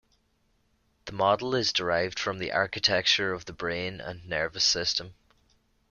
[1.05, 5.13] The model is derived from the architecture of the brain and nervous system.